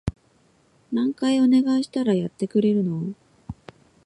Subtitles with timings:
[0.91, 3.13] 何回お願いしたらやってくれるの？